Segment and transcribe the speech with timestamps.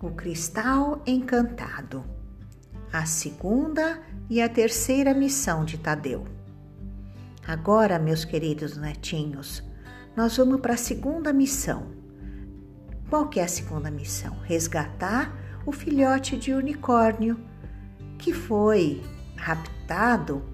[0.00, 2.04] O Cristal Encantado.
[2.92, 4.00] A segunda
[4.30, 6.24] e a terceira missão de Tadeu.
[7.44, 9.60] Agora, meus queridos netinhos,
[10.16, 11.88] nós vamos para a segunda missão.
[13.10, 14.38] Qual que é a segunda missão?
[14.44, 17.36] Resgatar o filhote de unicórnio
[18.18, 19.02] que foi
[19.34, 20.44] raptado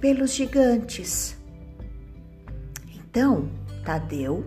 [0.00, 1.36] pelos gigantes.
[2.88, 3.50] Então,
[3.84, 4.46] Tadeu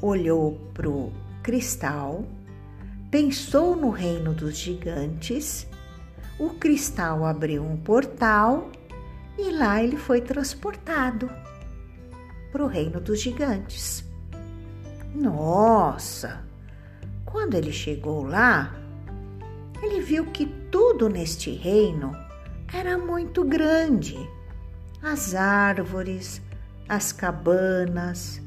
[0.00, 1.12] olhou para o
[1.44, 2.26] cristal
[3.12, 5.66] pensou no reino dos gigantes,
[6.38, 8.72] o cristal abriu um portal
[9.36, 11.30] e lá ele foi transportado
[12.50, 14.02] para o reino dos gigantes.
[15.14, 16.42] Nossa!
[17.26, 18.74] Quando ele chegou lá,
[19.82, 22.12] ele viu que tudo neste reino
[22.72, 24.16] era muito grande.
[25.02, 26.40] As árvores,
[26.88, 28.40] as cabanas,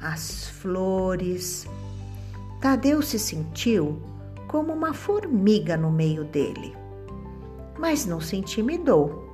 [0.00, 1.68] as flores,
[2.60, 4.02] Tadeu se sentiu
[4.48, 6.74] como uma formiga no meio dele,
[7.78, 9.28] mas não se intimidou.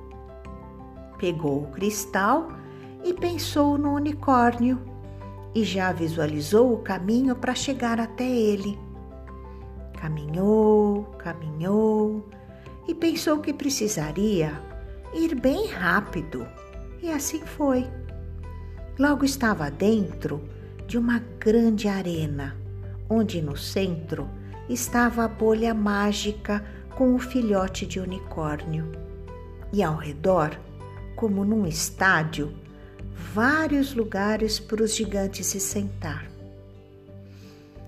[1.17, 2.49] Pegou o cristal
[3.03, 4.79] e pensou no unicórnio
[5.55, 8.77] e já visualizou o caminho para chegar até ele.
[9.97, 12.27] Caminhou, caminhou
[12.85, 14.61] e pensou que precisaria
[15.13, 16.45] ir bem rápido,
[17.01, 17.87] e assim foi.
[18.99, 20.43] Logo estava dentro
[20.85, 22.55] de uma grande arena
[23.09, 24.29] onde no centro
[24.69, 26.63] estava a bolha mágica
[26.95, 28.91] com o filhote de unicórnio.
[29.71, 30.57] E ao redor,
[31.15, 32.53] como num estádio,
[33.33, 36.29] vários lugares para os gigantes se sentar.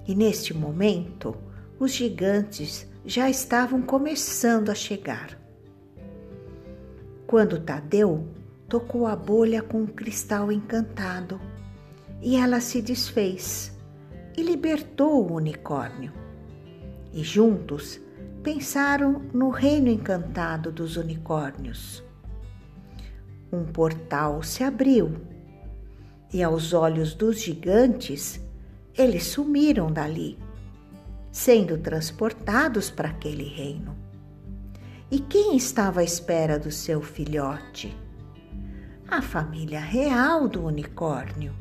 [0.08, 1.36] E neste momento,
[1.80, 5.38] os gigantes já estavam começando a chegar.
[7.26, 8.28] Quando Tadeu
[8.68, 11.40] tocou a bolha com um cristal encantado
[12.22, 13.78] e ela se desfez
[14.38, 16.27] e libertou o unicórnio.
[17.14, 18.00] E juntos
[18.44, 22.04] pensaram no reino encantado dos unicórnios.
[23.52, 25.16] Um portal se abriu
[26.34, 28.40] e, aos olhos dos gigantes,
[28.98, 30.38] eles sumiram dali,
[31.32, 33.96] sendo transportados para aquele reino.
[35.10, 37.96] E quem estava à espera do seu filhote?
[39.08, 41.54] A família real do unicórnio,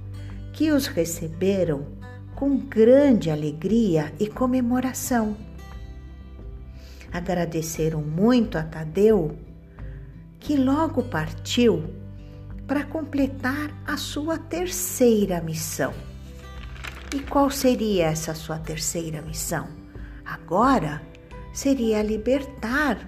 [0.53, 1.87] que os receberam
[2.37, 5.37] com grande alegria e comemoração.
[7.11, 9.39] Agradeceram muito a Tadeu,
[10.39, 11.95] que logo partiu
[12.67, 15.95] para completar a sua terceira missão.
[17.15, 19.69] E qual seria essa sua terceira missão?
[20.23, 21.01] Agora
[21.55, 22.99] seria libertar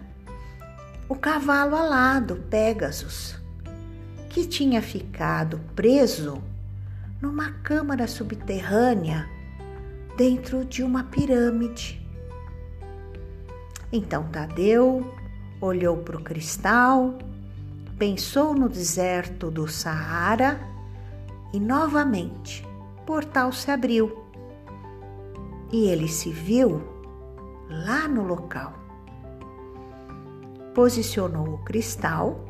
[1.07, 3.37] o cavalo alado, Pegasus,
[4.31, 6.43] que tinha ficado preso
[7.21, 9.29] numa câmara subterrânea
[10.17, 12.01] dentro de uma pirâmide.
[13.93, 15.15] Então Tadeu
[15.61, 17.19] olhou para o cristal,
[17.99, 20.61] pensou no deserto do Saara
[21.53, 22.65] e novamente
[23.01, 24.25] o portal se abriu
[25.73, 26.83] e ele se viu
[27.69, 28.75] lá no local.
[30.75, 32.48] Posicionou o cristal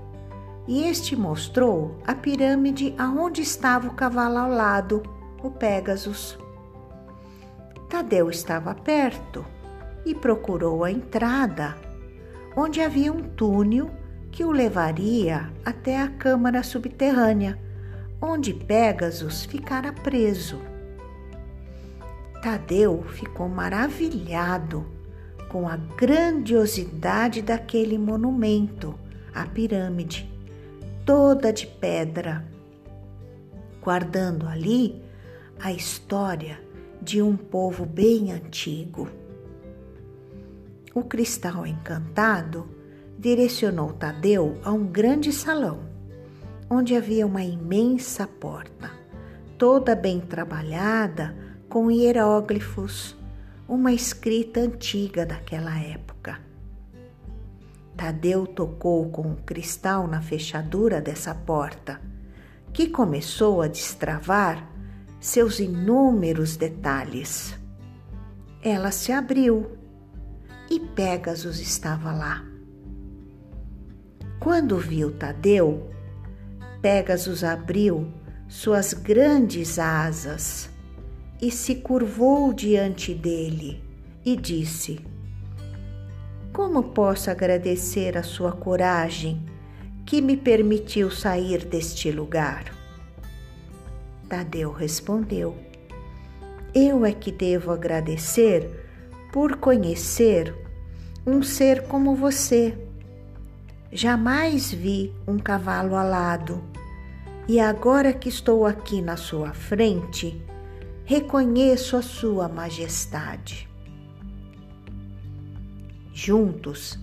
[0.68, 5.02] e este mostrou a pirâmide aonde estava o cavalo ao lado,
[5.42, 6.38] o Pégasus.
[7.88, 9.46] Tadeu estava perto
[10.04, 11.74] e procurou a entrada,
[12.54, 13.90] onde havia um túnel
[14.30, 17.58] que o levaria até a câmara subterrânea,
[18.20, 20.60] onde Pégasus ficara preso.
[22.42, 24.86] Tadeu ficou maravilhado
[25.48, 28.94] com a grandiosidade daquele monumento,
[29.34, 30.37] a pirâmide
[31.08, 32.44] toda de pedra,
[33.80, 35.02] guardando ali
[35.58, 36.60] a história
[37.00, 39.08] de um povo bem antigo.
[40.94, 42.68] O cristal encantado
[43.18, 45.80] direcionou Tadeu a um grande salão,
[46.68, 48.90] onde havia uma imensa porta,
[49.56, 51.34] toda bem trabalhada
[51.70, 53.16] com hieróglifos,
[53.66, 56.17] uma escrita antiga daquela época.
[57.98, 62.00] Tadeu tocou com o cristal na fechadura dessa porta,
[62.72, 64.70] que começou a destravar
[65.18, 67.58] seus inúmeros detalhes.
[68.62, 69.76] Ela se abriu
[70.70, 72.44] e Pégasus estava lá.
[74.38, 75.90] Quando viu Tadeu,
[76.80, 78.12] Pégasus abriu
[78.46, 80.70] suas grandes asas
[81.42, 83.82] e se curvou diante dele
[84.24, 85.00] e disse:
[86.58, 89.40] como posso agradecer a sua coragem
[90.04, 92.74] que me permitiu sair deste lugar?
[94.28, 95.54] Tadeu respondeu:
[96.74, 98.68] Eu é que devo agradecer
[99.32, 100.52] por conhecer
[101.24, 102.76] um ser como você.
[103.92, 106.60] Jamais vi um cavalo alado,
[107.46, 110.44] e agora que estou aqui na sua frente,
[111.04, 113.67] reconheço a sua majestade.
[116.20, 116.98] Juntos,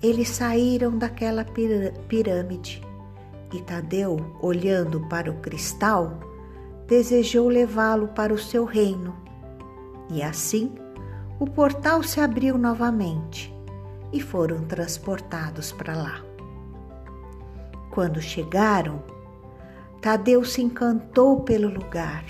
[0.00, 1.44] eles saíram daquela
[2.06, 2.80] pirâmide
[3.52, 6.20] e Tadeu, olhando para o cristal,
[6.86, 9.16] desejou levá-lo para o seu reino.
[10.08, 10.72] E assim,
[11.40, 13.52] o portal se abriu novamente
[14.12, 16.24] e foram transportados para lá.
[17.90, 19.02] Quando chegaram,
[20.00, 22.24] Tadeu se encantou pelo lugar.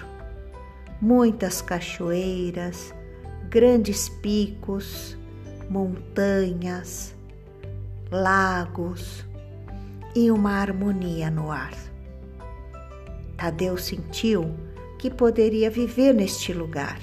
[1.03, 2.95] Muitas cachoeiras,
[3.51, 5.20] grandes picos,
[5.71, 7.15] montanhas,
[8.11, 9.25] lagos
[10.17, 11.73] e uma harmonia no ar.
[13.37, 14.53] Tadeu sentiu
[14.99, 17.01] que poderia viver neste lugar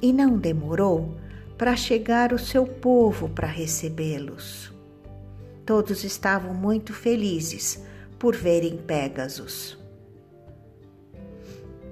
[0.00, 1.16] e não demorou
[1.58, 4.72] para chegar o seu povo para recebê-los.
[5.66, 7.82] Todos estavam muito felizes
[8.18, 9.76] por verem Pégasus.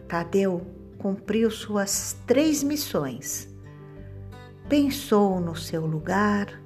[0.06, 0.64] Tadeu
[0.98, 3.48] cumpriu suas três missões.
[4.68, 6.60] Pensou no seu lugar,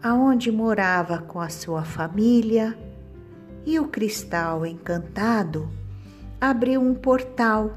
[0.00, 2.78] aonde morava com a sua família,
[3.66, 5.68] e o cristal encantado
[6.40, 7.76] abriu um portal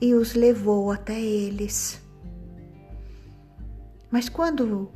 [0.00, 2.00] e os levou até eles.
[4.08, 4.90] Mas quando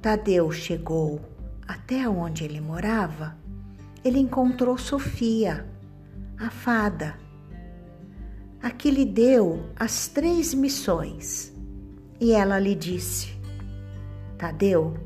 [0.00, 1.20] Tadeu chegou
[1.68, 3.36] até onde ele morava,
[4.02, 5.66] ele encontrou Sofia,
[6.38, 7.18] a fada,
[8.62, 11.51] a que lhe deu as três missões.
[12.22, 13.36] E ela lhe disse:
[14.38, 14.96] Tadeu,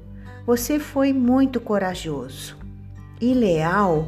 [0.44, 2.58] você foi muito corajoso
[3.18, 4.06] e leal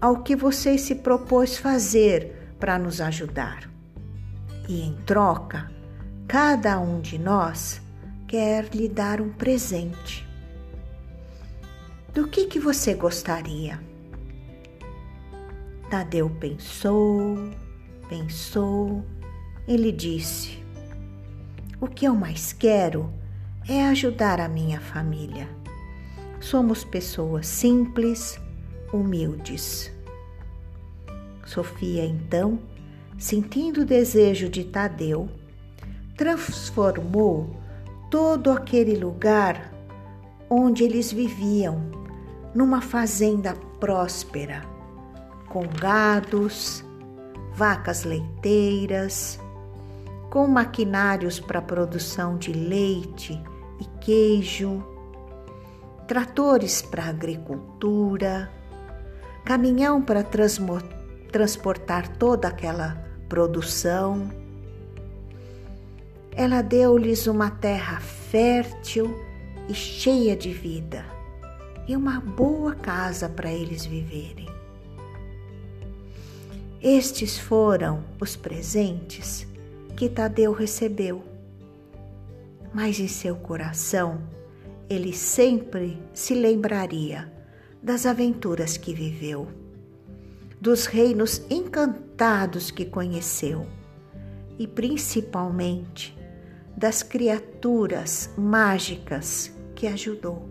[0.00, 3.70] ao que você se propôs fazer para nos ajudar.
[4.68, 5.70] E em troca,
[6.26, 7.80] cada um de nós
[8.26, 10.28] quer lhe dar um presente.
[12.12, 13.80] Do que que você gostaria?
[15.88, 17.52] Tadeu pensou,
[18.08, 19.04] pensou,
[19.68, 20.61] ele disse:
[21.82, 23.12] O que eu mais quero
[23.68, 25.48] é ajudar a minha família.
[26.38, 28.40] Somos pessoas simples,
[28.92, 29.90] humildes.
[31.44, 32.60] Sofia, então,
[33.18, 35.28] sentindo o desejo de Tadeu,
[36.16, 37.50] transformou
[38.08, 39.74] todo aquele lugar
[40.48, 41.82] onde eles viviam
[42.54, 44.62] numa fazenda próspera,
[45.48, 46.84] com gados,
[47.56, 49.41] vacas leiteiras,
[50.32, 53.38] com maquinários para produção de leite
[53.78, 54.82] e queijo
[56.08, 58.50] tratores para agricultura,
[59.44, 60.24] caminhão para
[61.30, 62.96] transportar toda aquela
[63.28, 64.30] produção.
[66.34, 69.14] Ela deu-lhes uma terra fértil
[69.68, 71.04] e cheia de vida
[71.86, 74.48] e uma boa casa para eles viverem.
[76.80, 79.51] Estes foram os presentes
[80.02, 81.22] que Tadeu recebeu,
[82.74, 84.20] mas em seu coração
[84.90, 87.32] ele sempre se lembraria
[87.80, 89.46] das aventuras que viveu,
[90.60, 93.64] dos reinos encantados que conheceu
[94.58, 96.18] e principalmente
[96.76, 100.48] das criaturas mágicas que ajudou.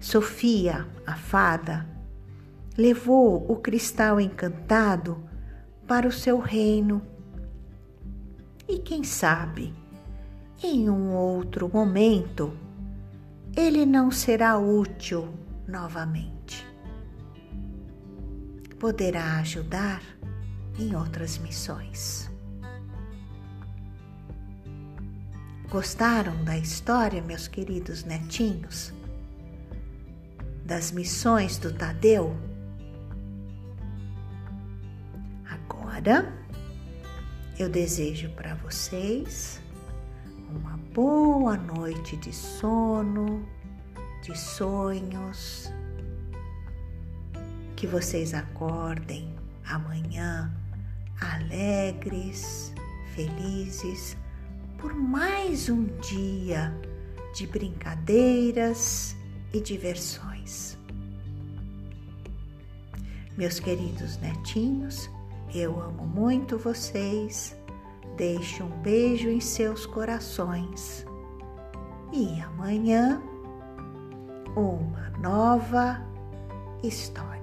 [0.00, 1.86] Sofia, a fada,
[2.74, 5.25] levou o cristal encantado
[5.86, 7.02] para o seu reino.
[8.68, 9.72] E quem sabe,
[10.62, 12.52] em um outro momento,
[13.56, 15.32] ele não será útil
[15.66, 16.66] novamente.
[18.78, 20.02] Poderá ajudar
[20.78, 22.30] em outras missões.
[25.70, 28.92] Gostaram da história, meus queridos netinhos?
[30.64, 32.36] Das missões do Tadeu?
[37.58, 39.60] Eu desejo para vocês
[40.48, 43.44] uma boa noite de sono,
[44.22, 45.68] de sonhos.
[47.74, 49.34] Que vocês acordem
[49.64, 50.54] amanhã
[51.20, 52.72] alegres,
[53.12, 54.16] felizes
[54.78, 56.72] por mais um dia
[57.34, 59.16] de brincadeiras
[59.52, 60.78] e diversões.
[63.36, 65.10] Meus queridos netinhos,
[65.54, 67.56] eu amo muito vocês
[68.16, 71.06] Deixe um beijo em seus corações.
[72.12, 73.20] E amanhã,
[74.56, 76.00] uma nova
[76.82, 77.35] história.